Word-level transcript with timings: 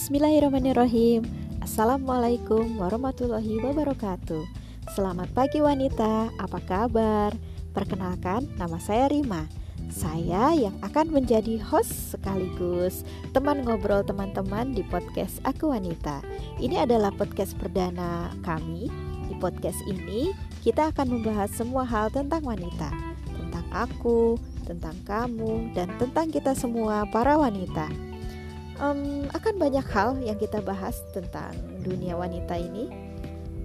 Bismillahirrahmanirrahim. 0.00 1.28
Assalamualaikum 1.60 2.80
warahmatullahi 2.80 3.60
wabarakatuh. 3.60 4.48
Selamat 4.96 5.28
pagi 5.36 5.60
wanita, 5.60 6.32
apa 6.40 6.56
kabar? 6.64 7.36
Perkenalkan, 7.76 8.48
nama 8.56 8.80
saya 8.80 9.12
Rima. 9.12 9.44
Saya 9.92 10.56
yang 10.56 10.72
akan 10.80 11.12
menjadi 11.12 11.60
host 11.60 12.16
sekaligus 12.16 13.04
teman 13.36 13.60
ngobrol 13.60 14.00
teman-teman 14.00 14.72
di 14.72 14.80
podcast 14.88 15.36
Aku 15.44 15.68
Wanita. 15.68 16.24
Ini 16.56 16.88
adalah 16.88 17.12
podcast 17.12 17.52
perdana 17.60 18.32
kami. 18.40 18.88
Di 19.28 19.36
podcast 19.36 19.84
ini 19.84 20.32
kita 20.64 20.96
akan 20.96 21.20
membahas 21.20 21.52
semua 21.52 21.84
hal 21.84 22.08
tentang 22.08 22.40
wanita. 22.40 22.88
Tentang 23.36 23.68
aku, 23.68 24.40
tentang 24.64 24.96
kamu, 25.04 25.76
dan 25.76 25.92
tentang 26.00 26.32
kita 26.32 26.56
semua 26.56 27.04
para 27.12 27.36
wanita 27.36 28.09
um, 28.80 29.28
akan 29.36 29.54
banyak 29.60 29.86
hal 29.92 30.18
yang 30.24 30.40
kita 30.40 30.58
bahas 30.64 30.98
tentang 31.12 31.52
dunia 31.84 32.16
wanita 32.16 32.56
ini, 32.56 32.88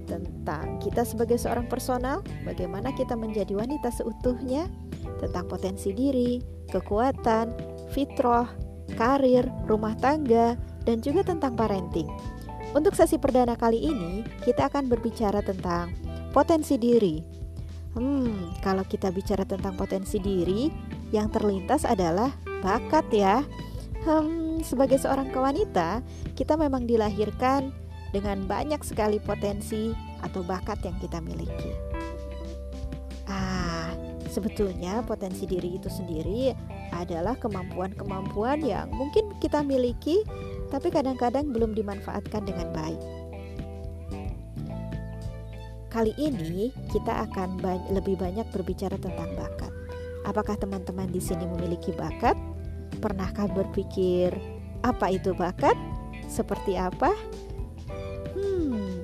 tentang 0.05 0.77
kita 0.83 1.01
sebagai 1.01 1.39
seorang 1.39 1.65
personal, 1.65 2.21
bagaimana 2.45 2.93
kita 2.93 3.17
menjadi 3.17 3.57
wanita 3.57 3.89
seutuhnya, 3.89 4.70
tentang 5.17 5.49
potensi 5.49 5.95
diri, 5.95 6.43
kekuatan, 6.70 7.55
fitrah, 7.95 8.45
karir, 8.99 9.47
rumah 9.65 9.97
tangga, 9.97 10.53
dan 10.85 11.01
juga 11.01 11.25
tentang 11.25 11.57
parenting. 11.57 12.07
Untuk 12.75 12.93
sesi 12.93 13.15
perdana 13.15 13.55
kali 13.55 13.81
ini, 13.81 14.21
kita 14.43 14.67
akan 14.67 14.91
berbicara 14.91 15.39
tentang 15.41 15.95
potensi 16.35 16.75
diri. 16.75 17.23
Hmm, 17.95 18.51
kalau 18.59 18.84
kita 18.84 19.07
bicara 19.15 19.47
tentang 19.47 19.79
potensi 19.79 20.20
diri, 20.20 20.68
yang 21.15 21.31
terlintas 21.31 21.87
adalah 21.87 22.35
bakat 22.59 23.07
ya. 23.15 23.40
Hmm, 24.03 24.45
sebagai 24.66 24.98
seorang 24.98 25.30
kewanita, 25.30 26.02
kita 26.34 26.58
memang 26.58 26.90
dilahirkan 26.90 27.70
dengan 28.10 28.49
banyak 28.49 28.82
sekali 28.82 29.21
potensi 29.21 29.94
atau 30.26 30.41
bakat 30.41 30.82
yang 30.82 30.98
kita 30.98 31.21
miliki. 31.21 31.71
Ah, 33.30 33.93
sebetulnya 34.34 35.05
potensi 35.05 35.46
diri 35.46 35.77
itu 35.77 35.88
sendiri 35.88 36.49
adalah 36.96 37.38
kemampuan-kemampuan 37.38 38.66
yang 38.66 38.90
mungkin 38.90 39.38
kita 39.38 39.62
miliki, 39.62 40.26
tapi 40.74 40.90
kadang-kadang 40.90 41.54
belum 41.54 41.77
dimanfaatkan 41.77 42.49
dengan 42.49 42.74
baik. 42.74 43.02
Kali 45.93 46.12
ini 46.20 46.76
kita 46.91 47.24
akan 47.32 47.63
lebih 47.88 48.20
banyak 48.20 48.43
berbicara 48.52 48.99
tentang 48.99 49.32
bakat. 49.40 49.71
Apakah 50.27 50.60
teman-teman 50.60 51.08
di 51.08 51.24
sini 51.24 51.48
memiliki 51.48 51.96
bakat? 51.96 52.36
Pernahkah 52.99 53.48
berpikir 53.48 54.54
apa 54.85 55.09
itu 55.09 55.33
bakat? 55.33 55.73
Seperti 56.29 56.77
apa? 56.77 57.09
Hmm, 58.37 59.01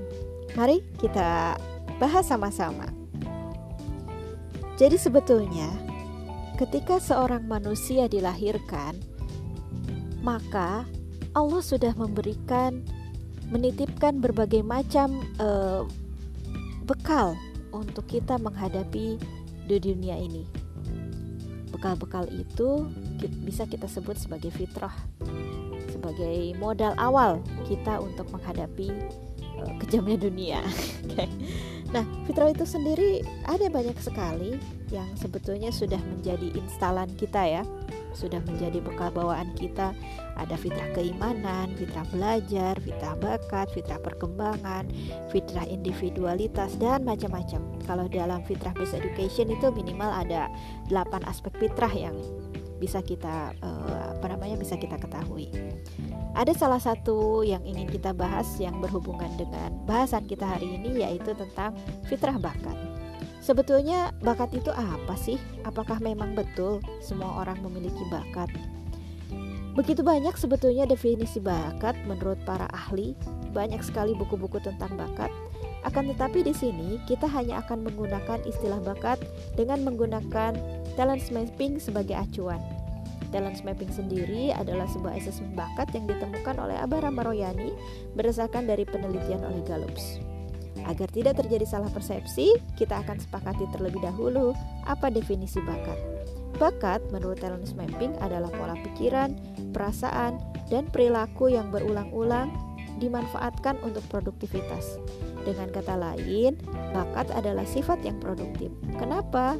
mari 0.53 0.85
kita 1.01 1.57
bahas 1.97 2.29
sama-sama. 2.29 2.85
Jadi 4.77 4.97
sebetulnya 4.97 5.69
ketika 6.61 7.01
seorang 7.01 7.49
manusia 7.49 8.05
dilahirkan, 8.05 8.93
maka 10.21 10.85
Allah 11.33 11.61
sudah 11.65 11.97
memberikan 11.97 12.85
menitipkan 13.49 14.21
berbagai 14.21 14.63
macam 14.63 15.21
uh, 15.41 15.83
bekal 16.85 17.33
untuk 17.73 18.05
kita 18.07 18.37
menghadapi 18.37 19.17
di 19.67 19.77
dunia 19.77 20.15
ini. 20.17 20.47
Bekal-bekal 21.71 22.27
itu 22.31 22.87
bisa 23.45 23.63
kita 23.65 23.87
sebut 23.87 24.17
sebagai 24.19 24.51
fitrah 24.51 24.93
sebagai 26.01 26.57
modal 26.57 26.97
awal 26.97 27.37
kita 27.69 28.01
untuk 28.01 28.25
menghadapi 28.33 28.89
uh, 29.61 29.73
kejamnya 29.85 30.17
dunia. 30.17 30.59
okay. 31.05 31.29
Nah, 31.93 32.01
fitrah 32.25 32.49
itu 32.49 32.65
sendiri 32.65 33.21
ada 33.45 33.69
banyak 33.69 33.93
sekali 34.01 34.57
yang 34.89 35.11
sebetulnya 35.13 35.69
sudah 35.69 35.99
menjadi 35.99 36.55
instalan 36.57 37.05
kita 37.19 37.43
ya, 37.43 37.63
sudah 38.15 38.41
menjadi 38.47 38.81
bekal 38.81 39.11
bawaan 39.13 39.51
kita. 39.59 39.93
Ada 40.39 40.55
fitrah 40.55 40.87
keimanan, 40.95 41.75
fitrah 41.75 42.07
belajar, 42.09 42.79
fitrah 42.79 43.13
bakat, 43.19 43.69
fitrah 43.75 43.99
perkembangan, 43.99 44.87
fitrah 45.29 45.67
individualitas 45.67 46.79
dan 46.79 47.03
macam-macam. 47.03 47.61
Kalau 47.83 48.07
dalam 48.07 48.39
fitrah 48.47 48.73
based 48.73 48.95
education 48.95 49.51
itu 49.51 49.67
minimal 49.69 50.09
ada 50.09 50.47
8 50.89 51.27
aspek 51.27 51.51
fitrah 51.59 51.91
yang 51.91 52.15
bisa 52.81 53.03
kita 53.03 53.53
uh, 53.61 54.10
apa 54.21 54.37
namanya 54.37 54.53
bisa 54.61 54.77
kita 54.77 55.01
ketahui. 55.01 55.49
Ada 56.37 56.53
salah 56.53 56.77
satu 56.77 57.41
yang 57.41 57.65
ingin 57.65 57.89
kita 57.89 58.13
bahas 58.13 58.45
yang 58.61 58.77
berhubungan 58.77 59.33
dengan 59.33 59.73
bahasan 59.89 60.29
kita 60.29 60.45
hari 60.45 60.77
ini 60.77 61.01
yaitu 61.01 61.33
tentang 61.33 61.73
fitrah 62.05 62.37
bakat. 62.37 62.77
Sebetulnya 63.41 64.13
bakat 64.21 64.53
itu 64.53 64.69
apa 64.69 65.17
sih? 65.17 65.41
Apakah 65.65 65.97
memang 65.97 66.37
betul 66.37 66.77
semua 67.01 67.41
orang 67.41 67.57
memiliki 67.65 68.05
bakat? 68.13 68.53
Begitu 69.73 70.05
banyak 70.05 70.37
sebetulnya 70.37 70.85
definisi 70.85 71.41
bakat 71.41 71.97
menurut 72.05 72.37
para 72.45 72.69
ahli, 72.69 73.17
banyak 73.57 73.81
sekali 73.81 74.13
buku-buku 74.13 74.61
tentang 74.61 74.93
bakat. 74.93 75.33
Akan 75.81 76.05
tetapi 76.13 76.45
di 76.45 76.53
sini 76.53 77.01
kita 77.09 77.25
hanya 77.25 77.65
akan 77.65 77.89
menggunakan 77.89 78.45
istilah 78.45 78.77
bakat 78.85 79.17
dengan 79.57 79.81
menggunakan 79.81 80.53
talent 80.93 81.25
mapping 81.33 81.81
sebagai 81.81 82.13
acuan. 82.13 82.61
Talent 83.29 83.61
mapping 83.61 83.93
sendiri 83.93 84.49
adalah 84.49 84.89
sebuah 84.89 85.21
asesmen 85.21 85.53
bakat 85.53 85.93
yang 85.93 86.09
ditemukan 86.09 86.57
oleh 86.57 86.75
Abah 86.81 87.05
Ramaroyani 87.05 87.71
berdasarkan 88.17 88.65
dari 88.65 88.83
penelitian 88.83 89.45
oleh 89.45 89.61
Gallups. 89.61 90.17
Agar 90.89 91.13
tidak 91.13 91.37
terjadi 91.37 91.63
salah 91.69 91.93
persepsi, 91.93 92.57
kita 92.73 93.05
akan 93.05 93.21
sepakati 93.21 93.69
terlebih 93.69 94.01
dahulu 94.01 94.57
apa 94.89 95.13
definisi 95.13 95.61
bakat. 95.61 95.99
Bakat 96.57 97.05
menurut 97.13 97.37
talent 97.37 97.69
mapping 97.77 98.17
adalah 98.21 98.49
pola 98.49 98.73
pikiran, 98.81 99.37
perasaan, 99.71 100.41
dan 100.73 100.89
perilaku 100.89 101.53
yang 101.53 101.69
berulang-ulang 101.69 102.49
dimanfaatkan 102.97 103.81
untuk 103.81 104.03
produktivitas. 104.09 104.99
Dengan 105.41 105.73
kata 105.73 105.97
lain, 105.97 106.53
bakat 106.93 107.33
adalah 107.33 107.65
sifat 107.65 108.05
yang 108.05 108.21
produktif. 108.21 108.69
Kenapa? 108.97 109.57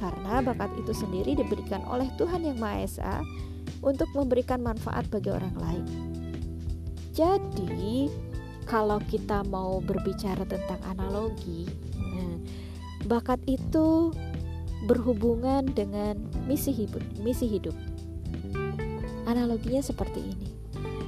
Karena 0.00 0.40
bakat 0.40 0.72
itu 0.80 0.96
sendiri 0.96 1.36
diberikan 1.36 1.84
oleh 1.84 2.08
Tuhan 2.16 2.40
Yang 2.40 2.58
Maha 2.58 2.78
Esa 2.80 3.14
untuk 3.84 4.08
memberikan 4.16 4.64
manfaat 4.64 5.04
bagi 5.12 5.28
orang 5.28 5.52
lain. 5.60 5.86
Jadi, 7.12 8.08
kalau 8.64 8.96
kita 9.04 9.44
mau 9.44 9.84
berbicara 9.84 10.48
tentang 10.48 10.80
analogi, 10.88 11.68
nah, 12.00 12.40
bakat 13.04 13.44
itu 13.44 14.08
berhubungan 14.88 15.68
dengan 15.68 16.16
misi 16.48 16.72
hidup. 16.72 17.04
Misi 17.20 17.44
hidup. 17.44 17.76
Analoginya 19.28 19.84
seperti 19.84 20.32
ini. 20.32 20.48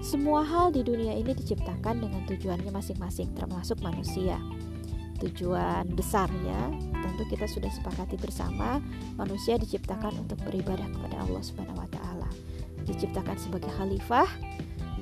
Semua 0.03 0.43
hal 0.43 0.75
di 0.75 0.83
dunia 0.85 1.15
ini 1.15 1.33
diciptakan 1.33 2.03
dengan 2.03 2.27
tujuannya 2.27 2.69
masing-masing, 2.75 3.33
termasuk 3.39 3.81
manusia. 3.81 4.37
Tujuan 5.23 5.87
besarnya 5.95 6.75
tentu 6.91 7.23
kita 7.31 7.47
sudah 7.47 7.71
sepakati 7.71 8.19
bersama, 8.19 8.83
manusia 9.15 9.55
diciptakan 9.55 10.27
untuk 10.27 10.43
beribadah 10.43 10.87
kepada 10.91 11.23
Allah 11.23 11.43
Subhanahu 11.43 11.79
wa 11.79 11.89
taala. 11.95 12.31
Diciptakan 12.83 13.39
sebagai 13.39 13.71
khalifah 13.79 14.27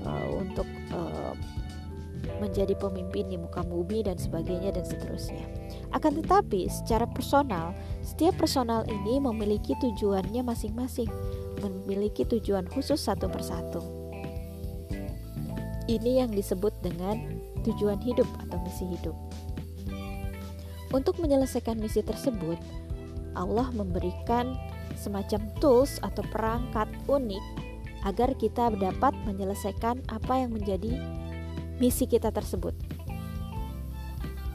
uh, 0.05 0.29
untuk 0.37 0.69
uh, 0.93 1.33
menjadi 2.41 2.77
pemimpin 2.77 3.29
di 3.29 3.37
muka 3.41 3.65
bumi 3.65 4.05
dan 4.05 4.17
sebagainya 4.17 4.77
dan 4.77 4.85
seterusnya. 4.85 5.45
Akan 5.93 6.17
tetapi 6.17 6.69
secara 6.69 7.09
personal, 7.09 7.73
setiap 8.05 8.37
personal 8.37 8.85
ini 8.89 9.21
memiliki 9.21 9.77
tujuannya 9.81 10.45
masing-masing, 10.45 11.09
memiliki 11.61 12.25
tujuan 12.29 12.69
khusus 12.69 13.01
satu 13.01 13.29
persatu. 13.29 13.81
Ini 15.91 16.25
yang 16.25 16.31
disebut 16.31 16.71
dengan 16.85 17.19
tujuan 17.67 17.99
hidup 18.01 18.29
atau 18.47 18.57
misi 18.63 18.87
hidup. 18.89 19.17
Untuk 20.91 21.23
menyelesaikan 21.23 21.79
misi 21.79 22.03
tersebut, 22.03 22.59
Allah 23.39 23.71
memberikan 23.71 24.59
semacam 24.99 25.47
tools 25.63 26.03
atau 26.03 26.27
perangkat 26.35 26.91
unik 27.07 27.45
agar 28.05 28.35
kita 28.35 28.75
dapat 28.75 29.15
menyelesaikan 29.29 30.03
apa 30.11 30.35
yang 30.41 30.51
menjadi 30.51 30.99
misi 31.79 32.11
kita 32.11 32.35
tersebut. 32.35 32.75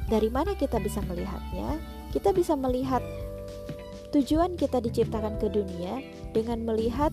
Dari 0.06 0.30
mana 0.30 0.54
kita 0.54 0.78
bisa 0.78 1.02
melihatnya? 1.08 1.82
Kita 2.14 2.30
bisa 2.36 2.54
melihat 2.54 3.02
tujuan 4.14 4.54
kita 4.56 4.80
diciptakan 4.80 5.42
ke 5.42 5.50
dunia 5.50 6.04
dengan 6.32 6.62
melihat 6.62 7.12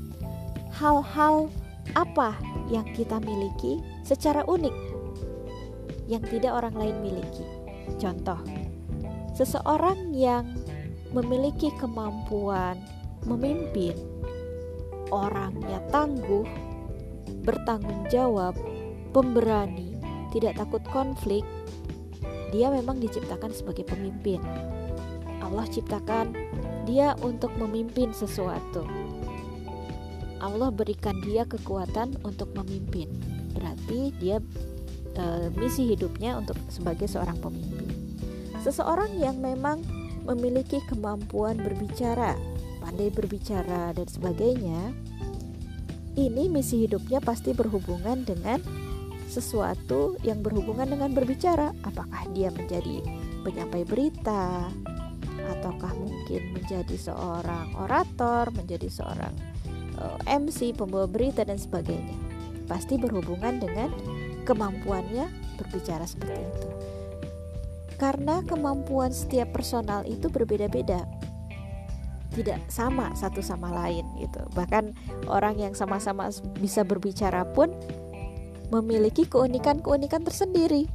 hal-hal 0.77 1.49
apa 1.97 2.37
yang 2.71 2.87
kita 2.95 3.19
miliki 3.21 3.81
secara 4.07 4.45
unik 4.47 4.75
yang 6.07 6.23
tidak 6.29 6.53
orang 6.53 6.75
lain 6.77 6.97
miliki. 7.01 7.45
Contoh, 7.99 8.39
seseorang 9.37 10.13
yang 10.13 10.49
memiliki 11.13 11.69
kemampuan 11.77 12.81
memimpin, 13.29 13.95
orangnya 15.13 15.79
tangguh, 15.93 16.49
bertanggung 17.45 18.09
jawab, 18.09 18.57
pemberani, 19.13 19.97
tidak 20.33 20.57
takut 20.59 20.83
konflik, 20.89 21.45
dia 22.53 22.69
memang 22.69 23.01
diciptakan 23.01 23.53
sebagai 23.53 23.85
pemimpin. 23.89 24.41
Allah 25.41 25.69
ciptakan 25.69 26.33
dia 26.89 27.17
untuk 27.21 27.53
memimpin 27.57 28.11
sesuatu. 28.13 28.85
Allah 30.43 30.75
berikan 30.75 31.23
dia 31.23 31.47
kekuatan 31.47 32.19
untuk 32.27 32.51
memimpin. 32.59 33.09
Berarti 33.55 34.11
dia 34.19 34.43
e, 35.15 35.25
misi 35.55 35.87
hidupnya 35.95 36.35
untuk 36.35 36.59
sebagai 36.67 37.07
seorang 37.07 37.39
pemimpin. 37.39 37.82
Seseorang 38.63 39.19
yang 39.19 39.43
memang 39.43 39.83
memiliki 40.23 40.79
kemampuan 40.87 41.59
berbicara, 41.59 42.39
pandai 42.79 43.11
berbicara 43.11 43.91
dan 43.91 44.07
sebagainya, 44.07 44.95
ini 46.15 46.47
misi 46.47 46.87
hidupnya 46.87 47.19
pasti 47.19 47.51
berhubungan 47.51 48.23
dengan 48.23 48.63
sesuatu 49.27 50.15
yang 50.23 50.47
berhubungan 50.47 50.87
dengan 50.87 51.11
berbicara. 51.11 51.75
Apakah 51.83 52.31
dia 52.31 52.55
menjadi 52.55 53.03
penyampai 53.43 53.83
berita, 53.83 54.71
ataukah 55.59 55.91
mungkin 55.99 56.55
menjadi 56.55 56.95
seorang 56.95 57.75
orator, 57.75 58.55
menjadi 58.55 58.87
seorang 58.87 59.35
eh, 59.99 60.39
MC, 60.39 60.77
pembawa 60.79 61.11
berita 61.11 61.43
dan 61.43 61.59
sebagainya. 61.59 62.15
Pasti 62.71 62.95
berhubungan 62.95 63.59
dengan 63.59 63.91
kemampuannya 64.47 65.27
berbicara 65.59 66.07
seperti 66.07 66.39
itu. 66.39 66.92
Karena 68.03 68.43
kemampuan 68.43 69.15
setiap 69.15 69.55
personal 69.55 70.03
itu 70.11 70.27
berbeda-beda 70.27 71.07
tidak 72.33 72.65
sama 72.67 73.13
satu 73.13 73.45
sama 73.45 73.71
lain 73.71 74.03
gitu. 74.19 74.41
Bahkan 74.57 74.97
orang 75.29 75.61
yang 75.61 75.75
sama-sama 75.77 76.33
bisa 76.59 76.83
berbicara 76.83 77.45
pun 77.53 77.71
memiliki 78.73 79.29
keunikan-keunikan 79.29 80.25
tersendiri. 80.25 80.89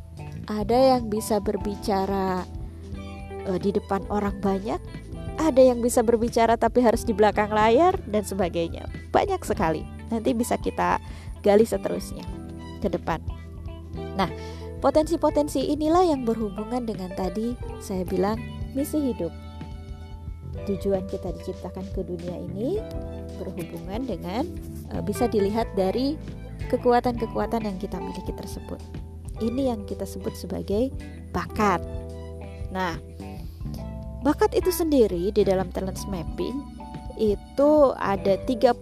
Ada 0.50 0.98
yang 0.98 1.13
bisa 1.13 1.38
berbicara 1.38 2.42
uh, 3.45 3.60
di 3.62 3.69
depan 3.69 4.01
orang 4.10 4.33
banyak, 4.42 4.81
ada 5.38 5.62
yang 5.62 5.80
bisa 5.80 6.01
berbicara 6.01 6.57
tapi 6.57 6.81
harus 6.81 7.06
di 7.06 7.13
belakang 7.13 7.53
layar 7.53 7.94
dan 8.10 8.25
sebagainya. 8.25 8.89
Banyak 9.13 9.45
sekali. 9.45 9.86
Nanti 10.10 10.33
bisa 10.33 10.57
kita 10.57 10.98
gali 11.45 11.68
seterusnya 11.68 12.25
ke 12.81 12.89
depan. 12.89 13.21
Nah, 14.18 14.31
potensi-potensi 14.79 15.74
inilah 15.74 16.06
yang 16.06 16.21
berhubungan 16.27 16.85
dengan 16.85 17.09
tadi 17.18 17.57
saya 17.81 18.06
bilang 18.06 18.38
misi 18.77 19.13
hidup 19.13 19.33
tujuan 20.68 21.07
kita 21.07 21.31
diciptakan 21.31 21.88
ke 21.95 22.03
dunia 22.03 22.35
ini 22.35 22.83
berhubungan 23.39 24.03
dengan 24.03 24.44
e, 24.91 25.00
bisa 25.06 25.31
dilihat 25.31 25.71
dari 25.79 26.19
kekuatan-kekuatan 26.68 27.63
yang 27.63 27.77
kita 27.79 27.95
miliki 28.01 28.35
tersebut. 28.35 28.81
Ini 29.39 29.71
yang 29.71 29.88
kita 29.88 30.03
sebut 30.03 30.35
sebagai 30.35 30.91
bakat. 31.31 31.79
Nah, 32.74 33.00
bakat 34.25 34.51
itu 34.57 34.74
sendiri 34.74 35.31
di 35.31 35.45
dalam 35.47 35.71
talent 35.71 36.01
mapping 36.12 36.59
itu 37.15 37.71
ada 37.95 38.35
34 38.44 38.75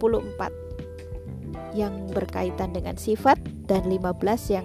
yang 1.76 2.08
berkaitan 2.16 2.72
dengan 2.72 2.96
sifat 2.96 3.36
dan 3.68 3.84
15 3.92 4.56
yang 4.56 4.64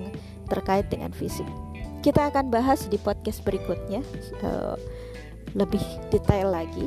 terkait 0.51 0.91
dengan 0.91 1.15
fisik. 1.15 1.47
Kita 2.03 2.29
akan 2.35 2.51
bahas 2.51 2.91
di 2.91 2.99
podcast 2.99 3.47
berikutnya 3.47 4.03
uh, 4.43 4.75
lebih 5.55 5.81
detail 6.11 6.51
lagi 6.51 6.85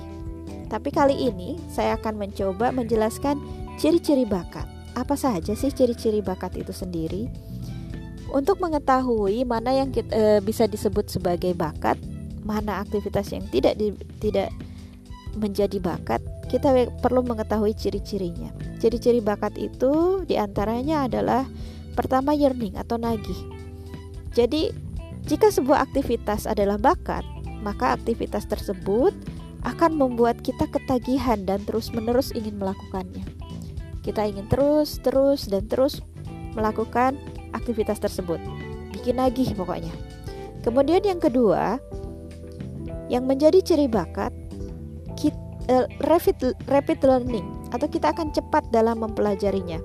tapi 0.74 0.90
kali 0.90 1.30
ini 1.30 1.62
saya 1.70 2.02
akan 2.02 2.18
mencoba 2.18 2.74
menjelaskan 2.74 3.38
ciri-ciri 3.78 4.26
bakat. 4.26 4.66
Apa 4.98 5.14
saja 5.14 5.54
sih 5.54 5.70
ciri-ciri 5.70 6.26
bakat 6.26 6.58
itu 6.58 6.74
sendiri? 6.74 7.30
Untuk 8.34 8.58
mengetahui 8.58 9.46
mana 9.46 9.70
yang 9.70 9.94
kita, 9.94 10.10
e, 10.10 10.24
bisa 10.42 10.66
disebut 10.66 11.14
sebagai 11.14 11.54
bakat, 11.54 12.02
mana 12.42 12.82
aktivitas 12.82 13.30
yang 13.30 13.46
tidak 13.54 13.78
di, 13.78 13.94
tidak 14.18 14.50
menjadi 15.38 15.78
bakat, 15.78 16.26
kita 16.50 16.74
perlu 17.06 17.22
mengetahui 17.22 17.78
ciri-cirinya. 17.78 18.50
Ciri-ciri 18.82 19.22
bakat 19.22 19.54
itu 19.62 20.26
di 20.26 20.42
antaranya 20.42 21.06
adalah 21.06 21.46
pertama 21.94 22.34
yearning 22.34 22.74
atau 22.82 22.98
nagih. 22.98 23.53
Jadi 24.34 24.74
jika 25.30 25.54
sebuah 25.54 25.88
aktivitas 25.90 26.50
adalah 26.50 26.76
bakat, 26.82 27.24
maka 27.64 27.96
aktivitas 27.96 28.50
tersebut 28.50 29.16
akan 29.64 29.96
membuat 29.96 30.44
kita 30.44 30.68
ketagihan 30.68 31.48
dan 31.48 31.64
terus-menerus 31.64 32.36
ingin 32.36 32.60
melakukannya. 32.60 33.24
Kita 34.04 34.28
ingin 34.28 34.52
terus, 34.52 35.00
terus, 35.00 35.48
dan 35.48 35.64
terus 35.72 36.04
melakukan 36.60 37.16
aktivitas 37.56 38.04
tersebut. 38.04 38.42
Bikin 38.92 39.16
lagi 39.16 39.48
pokoknya. 39.56 39.94
Kemudian 40.60 41.08
yang 41.08 41.24
kedua, 41.24 41.80
yang 43.08 43.24
menjadi 43.24 43.64
ciri 43.64 43.88
bakat, 43.88 44.36
kita, 45.16 45.40
uh, 45.72 45.84
eh, 45.84 45.88
rapid, 46.04 46.56
rapid 46.68 47.00
learning 47.04 47.48
atau 47.72 47.88
kita 47.88 48.12
akan 48.12 48.36
cepat 48.36 48.68
dalam 48.76 49.00
mempelajarinya. 49.00 49.80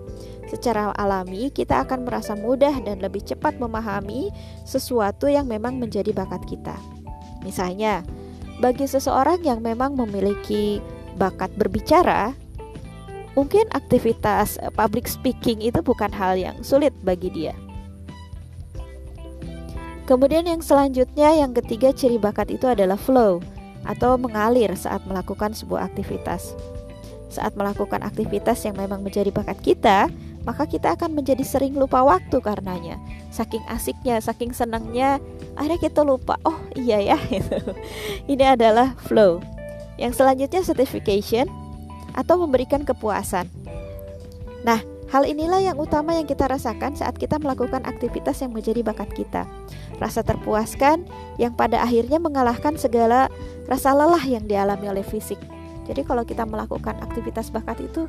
Secara 0.48 0.96
alami, 0.96 1.52
kita 1.52 1.84
akan 1.84 2.08
merasa 2.08 2.32
mudah 2.32 2.72
dan 2.80 3.04
lebih 3.04 3.20
cepat 3.20 3.60
memahami 3.60 4.32
sesuatu 4.64 5.28
yang 5.28 5.44
memang 5.44 5.76
menjadi 5.76 6.16
bakat 6.16 6.40
kita. 6.48 6.72
Misalnya, 7.44 8.00
bagi 8.58 8.88
seseorang 8.88 9.44
yang 9.44 9.60
memang 9.60 9.94
memiliki 9.94 10.80
bakat 11.20 11.52
berbicara, 11.54 12.32
mungkin 13.36 13.68
aktivitas 13.76 14.56
eh, 14.64 14.72
public 14.72 15.04
speaking 15.06 15.60
itu 15.60 15.84
bukan 15.84 16.10
hal 16.10 16.34
yang 16.34 16.56
sulit 16.64 16.96
bagi 17.04 17.28
dia. 17.28 17.54
Kemudian 20.08 20.48
yang 20.48 20.64
selanjutnya 20.64 21.36
yang 21.36 21.52
ketiga 21.52 21.92
ciri 21.92 22.16
bakat 22.16 22.48
itu 22.48 22.64
adalah 22.64 22.96
flow 22.96 23.44
atau 23.84 24.16
mengalir 24.16 24.72
saat 24.72 25.04
melakukan 25.04 25.52
sebuah 25.52 25.92
aktivitas. 25.92 26.56
Saat 27.28 27.54
melakukan 27.60 28.00
aktivitas 28.00 28.64
yang 28.64 28.72
memang 28.80 29.04
menjadi 29.04 29.28
bakat 29.28 29.60
kita, 29.60 30.08
maka 30.48 30.64
kita 30.64 30.96
akan 30.96 31.12
menjadi 31.12 31.44
sering 31.44 31.76
lupa 31.76 32.00
waktu 32.00 32.40
karenanya. 32.40 32.96
Saking 33.28 33.60
asiknya, 33.68 34.16
saking 34.24 34.56
senangnya, 34.56 35.20
akhirnya 35.60 35.76
kita 35.76 36.00
lupa. 36.00 36.40
Oh 36.48 36.56
iya 36.72 36.96
ya, 37.04 37.20
ini 38.32 38.44
adalah 38.48 38.96
flow. 39.04 39.44
Yang 40.00 40.24
selanjutnya 40.24 40.64
certification 40.64 41.52
atau 42.16 42.40
memberikan 42.40 42.80
kepuasan. 42.88 43.44
Nah, 44.64 44.80
hal 45.12 45.28
inilah 45.28 45.60
yang 45.60 45.76
utama 45.76 46.16
yang 46.16 46.24
kita 46.24 46.48
rasakan 46.48 46.96
saat 46.96 47.20
kita 47.20 47.36
melakukan 47.36 47.84
aktivitas 47.84 48.40
yang 48.40 48.56
menjadi 48.56 48.80
bakat 48.80 49.12
kita. 49.12 49.44
Rasa 50.00 50.24
terpuaskan 50.24 51.04
yang 51.36 51.52
pada 51.52 51.84
akhirnya 51.84 52.16
mengalahkan 52.16 52.80
segala 52.80 53.28
rasa 53.68 53.92
lelah 53.92 54.24
yang 54.24 54.48
dialami 54.48 54.88
oleh 54.88 55.04
fisik. 55.04 55.36
Jadi 55.84 56.08
kalau 56.08 56.24
kita 56.24 56.48
melakukan 56.48 56.96
aktivitas 57.04 57.52
bakat 57.52 57.84
itu 57.84 58.08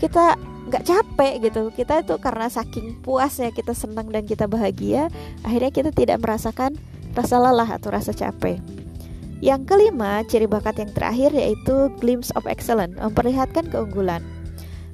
kita 0.00 0.36
nggak 0.68 0.84
capek 0.84 1.34
gitu. 1.50 1.62
Kita 1.74 2.00
itu 2.00 2.14
karena 2.20 2.48
saking 2.48 3.00
puasnya 3.04 3.52
kita 3.52 3.76
senang 3.76 4.08
dan 4.08 4.24
kita 4.24 4.48
bahagia 4.48 5.12
akhirnya 5.44 5.70
kita 5.72 5.90
tidak 5.92 6.20
merasakan 6.24 6.76
rasa 7.14 7.36
lelah 7.38 7.68
atau 7.68 7.92
rasa 7.92 8.10
capek. 8.16 8.58
Yang 9.44 9.68
kelima 9.68 10.24
ciri 10.24 10.48
bakat 10.48 10.80
yang 10.80 10.90
terakhir 10.96 11.36
yaitu 11.36 11.92
glimpse 12.00 12.32
of 12.32 12.48
excellence 12.48 12.96
memperlihatkan 12.96 13.68
keunggulan. 13.68 14.24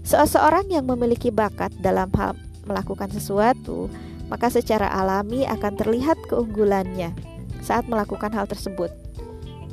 Seseorang 0.03 0.67
yang 0.73 0.91
memiliki 0.91 1.31
bakat 1.31 1.71
dalam 1.79 2.11
hal 2.19 2.35
melakukan 2.67 3.12
sesuatu 3.15 3.87
maka 4.31 4.47
secara 4.47 4.87
alami 4.91 5.43
akan 5.47 5.75
terlihat 5.75 6.19
keunggulannya 6.31 7.11
saat 7.61 7.87
melakukan 7.91 8.31
hal 8.31 8.47
tersebut. 8.47 8.91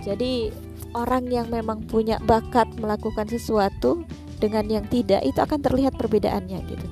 Jadi 0.01 0.49
orang 0.97 1.29
yang 1.29 1.47
memang 1.53 1.85
punya 1.85 2.17
bakat 2.25 2.65
melakukan 2.81 3.29
sesuatu 3.29 4.01
dengan 4.37 4.65
yang 4.69 4.85
tidak 4.87 5.21
itu 5.25 5.39
akan 5.41 5.59
terlihat 5.61 5.97
perbedaannya 5.97 6.59
gitu. 6.69 6.87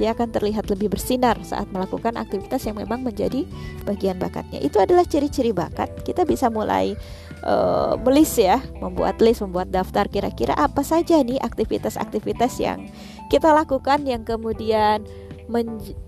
Dia 0.00 0.16
akan 0.16 0.32
terlihat 0.32 0.72
lebih 0.72 0.96
bersinar 0.96 1.36
saat 1.44 1.68
melakukan 1.68 2.16
aktivitas 2.16 2.64
yang 2.64 2.80
memang 2.80 3.04
menjadi 3.04 3.44
bagian 3.84 4.16
bakatnya. 4.16 4.56
Itu 4.64 4.80
adalah 4.80 5.04
ciri-ciri 5.04 5.52
bakat. 5.52 5.92
Kita 6.08 6.24
bisa 6.24 6.48
mulai 6.48 6.96
uh, 7.44 8.00
melis 8.00 8.32
ya, 8.40 8.64
membuat 8.80 9.20
list, 9.20 9.44
membuat 9.44 9.68
daftar 9.68 10.08
kira-kira 10.08 10.56
apa 10.56 10.80
saja 10.80 11.20
nih 11.20 11.36
aktivitas-aktivitas 11.44 12.56
yang 12.64 12.88
kita 13.28 13.52
lakukan 13.52 14.08
yang 14.08 14.24
kemudian 14.24 15.04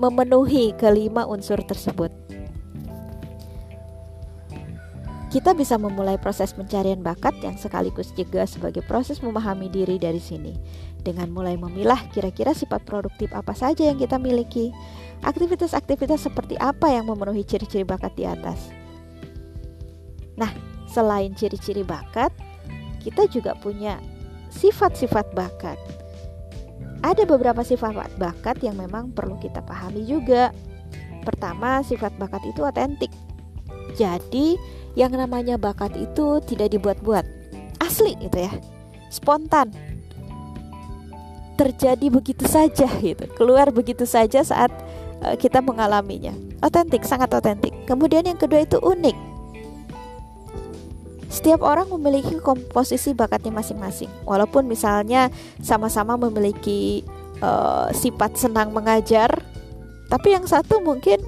memenuhi 0.00 0.72
kelima 0.80 1.28
unsur 1.28 1.60
tersebut. 1.60 2.21
Kita 5.32 5.56
bisa 5.56 5.80
memulai 5.80 6.20
proses 6.20 6.52
pencarian 6.52 7.00
bakat 7.00 7.32
yang 7.40 7.56
sekaligus 7.56 8.12
juga 8.12 8.44
sebagai 8.44 8.84
proses 8.84 9.24
memahami 9.24 9.72
diri 9.72 9.96
dari 9.96 10.20
sini. 10.20 10.52
Dengan 11.00 11.32
mulai 11.32 11.56
memilah 11.56 12.04
kira-kira 12.12 12.52
sifat 12.52 12.84
produktif 12.84 13.32
apa 13.32 13.56
saja 13.56 13.88
yang 13.88 13.96
kita 13.96 14.20
miliki, 14.20 14.68
aktivitas-aktivitas 15.24 16.28
seperti 16.28 16.60
apa 16.60 16.92
yang 16.92 17.08
memenuhi 17.08 17.48
ciri-ciri 17.48 17.80
bakat 17.80 18.12
di 18.12 18.28
atas. 18.28 18.76
Nah, 20.36 20.52
selain 20.84 21.32
ciri-ciri 21.32 21.80
bakat, 21.80 22.28
kita 23.00 23.24
juga 23.32 23.56
punya 23.56 24.04
sifat-sifat 24.52 25.32
bakat. 25.32 25.80
Ada 27.00 27.24
beberapa 27.24 27.64
sifat 27.64 28.20
bakat 28.20 28.60
yang 28.60 28.76
memang 28.76 29.16
perlu 29.16 29.40
kita 29.40 29.64
pahami 29.64 30.04
juga. 30.04 30.52
Pertama, 31.24 31.80
sifat 31.80 32.12
bakat 32.20 32.44
itu 32.44 32.60
otentik. 32.60 33.10
Jadi, 33.96 34.60
yang 34.98 35.12
namanya 35.12 35.56
bakat 35.56 35.96
itu 35.96 36.40
tidak 36.44 36.72
dibuat-buat. 36.76 37.24
Asli 37.80 38.16
gitu 38.20 38.48
ya. 38.48 38.52
Spontan. 39.08 39.72
Terjadi 41.56 42.06
begitu 42.08 42.44
saja 42.48 42.88
gitu. 43.00 43.24
Keluar 43.36 43.68
begitu 43.72 44.08
saja 44.08 44.40
saat 44.44 44.72
uh, 45.24 45.36
kita 45.36 45.60
mengalaminya. 45.60 46.32
Otentik, 46.64 47.04
sangat 47.04 47.32
otentik. 47.32 47.72
Kemudian 47.84 48.24
yang 48.24 48.38
kedua 48.40 48.64
itu 48.64 48.80
unik 48.80 49.32
setiap 51.32 51.64
orang 51.64 51.88
memiliki 51.88 52.36
komposisi 52.44 53.16
bakatnya 53.16 53.56
masing-masing. 53.56 54.12
Walaupun 54.28 54.68
misalnya 54.68 55.32
sama-sama 55.64 56.20
memiliki 56.20 57.00
uh, 57.40 57.88
sifat 57.88 58.36
senang 58.36 58.68
mengajar, 58.68 59.32
tapi 60.12 60.36
yang 60.36 60.44
satu 60.44 60.84
mungkin 60.84 61.24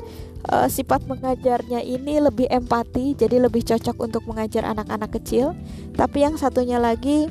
uh, 0.50 0.68
sifat 0.68 1.06
mengajarnya 1.08 1.80
ini 1.80 2.20
lebih 2.20 2.48
empati, 2.50 3.16
jadi 3.16 3.40
lebih 3.44 3.64
cocok 3.64 3.96
untuk 4.00 4.22
mengajar 4.28 4.64
anak-anak 4.68 5.16
kecil. 5.20 5.56
Tapi 5.96 6.24
yang 6.24 6.36
satunya 6.36 6.76
lagi 6.80 7.28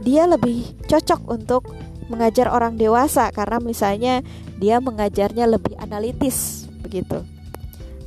dia 0.00 0.24
lebih 0.24 0.64
cocok 0.88 1.28
untuk 1.28 1.70
mengajar 2.10 2.50
orang 2.50 2.74
dewasa 2.74 3.30
karena 3.30 3.62
misalnya 3.62 4.14
dia 4.58 4.82
mengajarnya 4.82 5.46
lebih 5.46 5.78
analitis 5.78 6.66
begitu. 6.82 7.22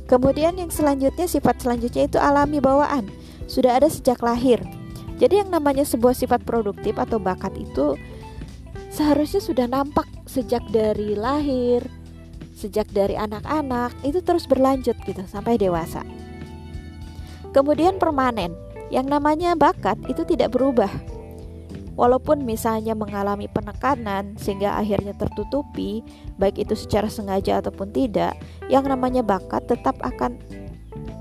Kemudian 0.04 0.60
yang 0.60 0.68
selanjutnya 0.68 1.24
sifat 1.24 1.64
selanjutnya 1.64 2.04
itu 2.04 2.20
alami 2.20 2.60
bawaan 2.60 3.08
sudah 3.48 3.80
ada 3.80 3.88
sejak 3.88 4.20
lahir. 4.20 4.60
Jadi 5.16 5.40
yang 5.40 5.48
namanya 5.48 5.86
sebuah 5.86 6.12
sifat 6.12 6.44
produktif 6.44 7.00
atau 7.00 7.16
bakat 7.16 7.56
itu 7.56 7.96
seharusnya 8.92 9.40
sudah 9.40 9.66
nampak 9.70 10.04
sejak 10.28 10.60
dari 10.68 11.16
lahir, 11.16 11.86
sejak 12.54 12.86
dari 12.94 13.18
anak-anak 13.18 13.92
itu 14.06 14.22
terus 14.22 14.46
berlanjut 14.46 14.94
gitu 15.04 15.20
sampai 15.26 15.58
dewasa. 15.58 16.06
Kemudian 17.50 17.98
permanen. 17.98 18.54
Yang 18.92 19.06
namanya 19.10 19.58
bakat 19.58 19.98
itu 20.06 20.22
tidak 20.22 20.54
berubah. 20.54 20.90
Walaupun 21.94 22.42
misalnya 22.42 22.94
mengalami 22.94 23.46
penekanan 23.46 24.34
sehingga 24.34 24.74
akhirnya 24.74 25.14
tertutupi, 25.14 26.02
baik 26.38 26.66
itu 26.66 26.74
secara 26.74 27.06
sengaja 27.06 27.62
ataupun 27.62 27.94
tidak, 27.94 28.34
yang 28.66 28.82
namanya 28.82 29.22
bakat 29.22 29.62
tetap 29.70 29.94
akan 30.02 30.38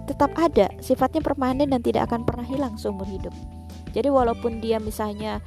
tetap 0.10 0.34
ada, 0.34 0.70
sifatnya 0.82 1.22
permanen 1.22 1.70
dan 1.72 1.82
tidak 1.86 2.10
akan 2.10 2.26
pernah 2.26 2.46
hilang 2.46 2.74
seumur 2.78 3.06
hidup. 3.06 3.34
Jadi 3.94 4.10
walaupun 4.10 4.60
dia 4.60 4.82
misalnya 4.82 5.40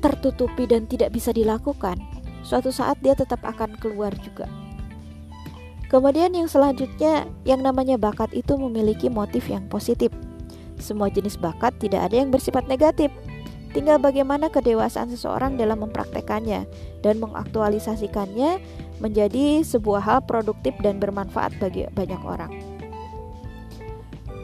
tertutupi 0.00 0.64
dan 0.64 0.88
tidak 0.88 1.12
bisa 1.12 1.30
dilakukan, 1.30 2.00
suatu 2.42 2.72
saat 2.72 2.98
dia 3.04 3.12
tetap 3.12 3.44
akan 3.44 3.76
keluar 3.78 4.10
juga. 4.24 4.48
Kemudian 5.92 6.32
yang 6.32 6.48
selanjutnya, 6.48 7.28
yang 7.44 7.60
namanya 7.60 8.00
bakat 8.00 8.32
itu 8.32 8.56
memiliki 8.56 9.12
motif 9.12 9.44
yang 9.52 9.68
positif. 9.68 10.08
Semua 10.80 11.12
jenis 11.12 11.36
bakat 11.36 11.76
tidak 11.76 12.08
ada 12.08 12.24
yang 12.24 12.32
bersifat 12.32 12.64
negatif. 12.64 13.12
Tinggal 13.76 14.00
bagaimana 14.00 14.48
kedewasaan 14.48 15.12
seseorang 15.12 15.60
dalam 15.60 15.84
mempraktekannya 15.84 16.64
dan 17.04 17.14
mengaktualisasikannya 17.20 18.56
menjadi 19.04 19.60
sebuah 19.60 20.00
hal 20.00 20.18
produktif 20.24 20.72
dan 20.80 20.96
bermanfaat 20.96 21.60
bagi 21.60 21.84
banyak 21.92 22.22
orang. 22.24 22.52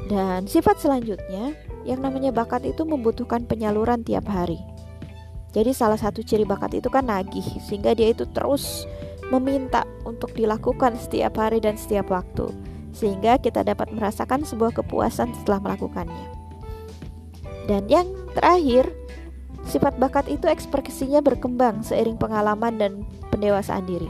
Dan 0.08 0.44
sifat 0.48 0.84
selanjutnya, 0.84 1.56
yang 1.88 2.04
namanya 2.04 2.28
bakat 2.28 2.68
itu 2.68 2.84
membutuhkan 2.84 3.48
penyaluran 3.48 4.04
tiap 4.04 4.28
hari. 4.28 4.60
Jadi 5.56 5.72
salah 5.72 5.96
satu 5.96 6.20
ciri 6.20 6.44
bakat 6.44 6.76
itu 6.76 6.92
kan 6.92 7.08
nagih, 7.08 7.44
sehingga 7.64 7.96
dia 7.96 8.12
itu 8.12 8.28
terus 8.32 8.84
meminta 9.28 9.84
untuk 10.08 10.32
dilakukan 10.32 10.96
setiap 10.96 11.36
hari 11.36 11.60
dan 11.60 11.76
setiap 11.76 12.08
waktu, 12.08 12.48
sehingga 12.96 13.36
kita 13.38 13.64
dapat 13.64 13.92
merasakan 13.92 14.44
sebuah 14.44 14.72
kepuasan 14.76 15.32
setelah 15.36 15.60
melakukannya. 15.62 16.26
Dan 17.68 17.84
yang 17.92 18.08
terakhir, 18.32 18.88
sifat 19.68 20.00
bakat 20.00 20.32
itu 20.32 20.48
ekspresinya 20.48 21.20
berkembang 21.20 21.84
seiring 21.84 22.16
pengalaman 22.16 22.80
dan 22.80 22.92
pendewasaan 23.28 23.84
diri. 23.84 24.08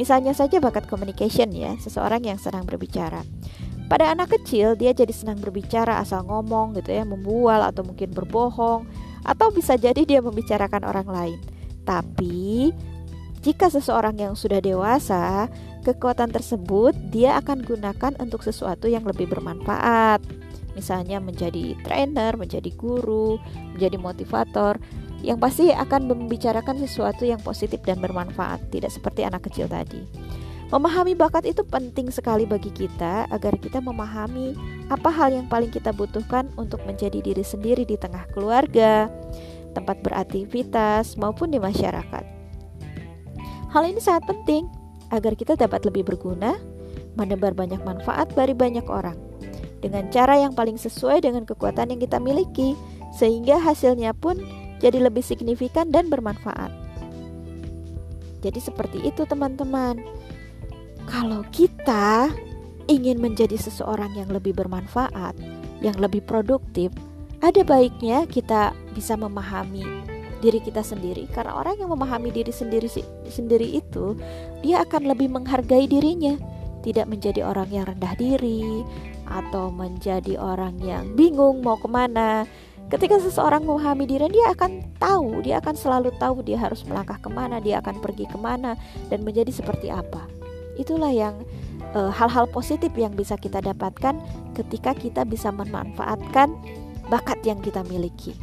Misalnya 0.00 0.32
saja 0.32 0.60
bakat 0.60 0.88
communication 0.88 1.52
ya, 1.52 1.76
seseorang 1.76 2.24
yang 2.24 2.40
sedang 2.40 2.64
berbicara. 2.64 3.24
Pada 3.86 4.10
anak 4.10 4.34
kecil 4.34 4.74
dia 4.74 4.90
jadi 4.90 5.12
senang 5.14 5.38
berbicara 5.38 6.02
asal 6.02 6.26
ngomong 6.26 6.74
gitu 6.74 6.90
ya, 6.90 7.04
membual 7.06 7.62
atau 7.62 7.86
mungkin 7.86 8.10
berbohong 8.10 8.88
atau 9.22 9.48
bisa 9.54 9.78
jadi 9.78 10.02
dia 10.02 10.18
membicarakan 10.18 10.82
orang 10.84 11.08
lain. 11.08 11.38
Tapi 11.86 12.74
jika 13.46 13.70
seseorang 13.70 14.18
yang 14.18 14.34
sudah 14.34 14.58
dewasa, 14.58 15.46
kekuatan 15.86 16.34
tersebut 16.34 16.98
dia 17.14 17.38
akan 17.38 17.62
gunakan 17.62 18.18
untuk 18.18 18.42
sesuatu 18.42 18.90
yang 18.90 19.06
lebih 19.06 19.30
bermanfaat. 19.30 20.18
Misalnya 20.74 21.22
menjadi 21.22 21.78
trainer, 21.86 22.34
menjadi 22.34 22.74
guru, 22.74 23.38
menjadi 23.78 24.02
motivator 24.02 24.82
yang 25.22 25.38
pasti 25.38 25.70
akan 25.70 26.10
membicarakan 26.10 26.82
sesuatu 26.82 27.22
yang 27.22 27.38
positif 27.38 27.78
dan 27.86 28.02
bermanfaat, 28.02 28.66
tidak 28.74 28.90
seperti 28.90 29.22
anak 29.22 29.46
kecil 29.46 29.70
tadi. 29.70 30.02
Memahami 30.74 31.14
bakat 31.14 31.46
itu 31.46 31.62
penting 31.62 32.10
sekali 32.10 32.50
bagi 32.50 32.74
kita 32.74 33.30
agar 33.30 33.54
kita 33.62 33.78
memahami 33.78 34.58
apa 34.90 35.06
hal 35.14 35.30
yang 35.30 35.46
paling 35.46 35.70
kita 35.70 35.94
butuhkan 35.94 36.50
untuk 36.58 36.82
menjadi 36.82 37.22
diri 37.22 37.46
sendiri 37.46 37.86
di 37.86 37.94
tengah 37.94 38.26
keluarga, 38.34 39.06
tempat 39.70 40.02
beraktivitas, 40.02 41.14
maupun 41.14 41.54
di 41.54 41.62
masyarakat. 41.62 42.35
Hal 43.76 43.92
ini 43.92 44.00
sangat 44.00 44.24
penting 44.32 44.72
agar 45.12 45.36
kita 45.36 45.52
dapat 45.52 45.84
lebih 45.84 46.08
berguna, 46.08 46.56
menebar 47.12 47.52
banyak 47.52 47.76
manfaat 47.84 48.32
bagi 48.32 48.56
banyak 48.56 48.88
orang 48.88 49.20
dengan 49.84 50.08
cara 50.08 50.40
yang 50.40 50.56
paling 50.56 50.80
sesuai 50.80 51.20
dengan 51.20 51.44
kekuatan 51.44 51.92
yang 51.92 52.00
kita 52.00 52.16
miliki, 52.16 52.72
sehingga 53.12 53.60
hasilnya 53.60 54.16
pun 54.16 54.40
jadi 54.80 55.04
lebih 55.04 55.20
signifikan 55.20 55.92
dan 55.92 56.08
bermanfaat. 56.08 56.72
Jadi, 58.40 58.64
seperti 58.64 59.04
itu, 59.04 59.28
teman-teman 59.28 60.00
kalau 61.04 61.44
kita 61.52 62.32
ingin 62.88 63.20
menjadi 63.20 63.60
seseorang 63.60 64.16
yang 64.16 64.32
lebih 64.32 64.56
bermanfaat, 64.56 65.36
yang 65.84 66.00
lebih 66.00 66.24
produktif, 66.24 66.96
ada 67.44 67.60
baiknya 67.60 68.24
kita 68.24 68.72
bisa 68.96 69.20
memahami 69.20 70.05
diri 70.40 70.60
kita 70.60 70.84
sendiri 70.84 71.28
karena 71.32 71.56
orang 71.56 71.80
yang 71.80 71.90
memahami 71.92 72.28
diri 72.28 72.52
sendiri 72.52 72.88
sendiri 73.26 73.80
itu 73.80 74.16
dia 74.60 74.84
akan 74.84 75.08
lebih 75.08 75.32
menghargai 75.32 75.88
dirinya, 75.88 76.36
tidak 76.84 77.08
menjadi 77.08 77.46
orang 77.46 77.68
yang 77.72 77.84
rendah 77.88 78.14
diri 78.14 78.84
atau 79.26 79.74
menjadi 79.74 80.38
orang 80.38 80.78
yang 80.82 81.04
bingung 81.18 81.60
mau 81.60 81.76
ke 81.80 81.88
mana. 81.90 82.46
Ketika 82.86 83.18
seseorang 83.18 83.66
memahami 83.66 84.06
diri, 84.06 84.30
dia 84.30 84.54
akan 84.54 84.94
tahu, 85.02 85.42
dia 85.42 85.58
akan 85.58 85.74
selalu 85.74 86.14
tahu 86.22 86.46
dia 86.46 86.54
harus 86.54 86.86
melangkah 86.86 87.18
ke 87.18 87.26
mana, 87.26 87.58
dia 87.58 87.82
akan 87.82 87.98
pergi 87.98 88.30
ke 88.30 88.38
mana, 88.38 88.78
dan 89.10 89.26
menjadi 89.26 89.50
seperti 89.50 89.90
apa. 89.90 90.22
Itulah 90.78 91.10
yang 91.10 91.34
eh, 91.98 92.10
hal-hal 92.14 92.46
positif 92.46 92.94
yang 92.94 93.18
bisa 93.18 93.34
kita 93.34 93.58
dapatkan 93.58 94.22
ketika 94.54 94.94
kita 94.94 95.26
bisa 95.26 95.50
memanfaatkan 95.50 96.54
bakat 97.10 97.42
yang 97.42 97.58
kita 97.58 97.82
miliki. 97.90 98.38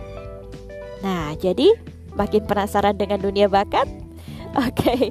Nah, 1.03 1.35
jadi 1.35 1.75
makin 2.15 2.47
penasaran 2.47 2.95
dengan 2.95 3.19
dunia 3.19 3.51
bakat? 3.51 3.85
Oke, 4.53 4.71
okay, 4.79 5.01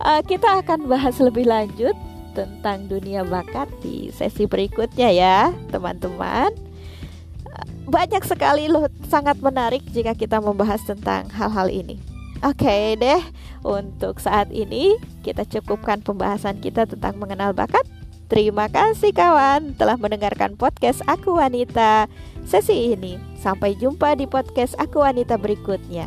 uh, 0.00 0.18
eh, 0.18 0.20
kita 0.24 0.64
akan 0.64 0.88
bahas 0.88 1.20
lebih 1.20 1.44
lanjut 1.44 1.92
tentang 2.32 2.88
dunia 2.88 3.22
bakat 3.28 3.68
di 3.84 4.08
sesi 4.08 4.48
berikutnya 4.48 5.12
ya, 5.12 5.38
teman-teman. 5.68 6.54
Banyak 7.82 8.24
sekali 8.24 8.72
loh, 8.72 8.88
sangat 9.10 9.42
menarik 9.42 9.84
jika 9.92 10.16
kita 10.16 10.40
membahas 10.40 10.80
tentang 10.86 11.28
hal-hal 11.34 11.68
ini. 11.68 12.00
Oke 12.42 12.66
okay 12.66 12.86
deh, 12.98 13.22
untuk 13.62 14.18
saat 14.18 14.50
ini 14.50 14.98
kita 15.22 15.46
cukupkan 15.46 16.02
pembahasan 16.02 16.58
kita 16.58 16.90
tentang 16.90 17.18
mengenal 17.20 17.54
bakat. 17.54 17.86
Terima 18.32 18.66
kasih 18.66 19.12
kawan 19.12 19.76
telah 19.76 20.00
mendengarkan 20.00 20.56
podcast 20.56 21.04
Aku 21.04 21.36
Wanita 21.36 22.08
sesi 22.46 22.94
ini. 22.94 23.18
Sampai 23.38 23.74
jumpa 23.74 24.14
di 24.14 24.30
podcast 24.30 24.78
Aku 24.78 25.02
Wanita 25.02 25.34
berikutnya. 25.34 26.06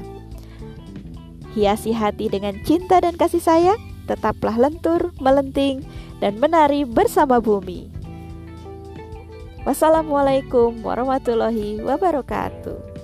Hiasi 1.56 1.92
hati 1.96 2.27
dengan 2.27 2.60
cinta 2.68 3.00
dan 3.00 3.15
kasih 3.15 3.44
sayang, 3.44 3.80
tetaplah 4.08 4.56
lentur, 4.56 5.12
melenting, 5.24 5.84
dan 6.20 6.39
menari 6.39 6.84
bersama 6.84 7.39
bumi. 7.39 7.92
Wassalamualaikum 9.65 10.84
warahmatullahi 10.86 11.82
wabarakatuh. 11.82 12.95